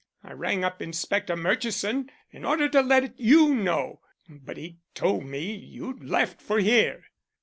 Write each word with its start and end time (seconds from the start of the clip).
I 0.23 0.31
rang 0.33 0.63
up 0.63 0.81
Inspector 0.81 1.35
Murchison 1.35 2.09
in 2.31 2.43
order 2.43 2.67
to 2.69 2.81
let 2.81 3.19
you 3.19 3.53
know, 3.53 4.01
but 4.27 4.57
he 4.57 4.79
told 4.95 5.25
me 5.25 5.53
you'd 5.53 6.03
left 6.03 6.41
for 6.41 6.57
here." 6.57 7.03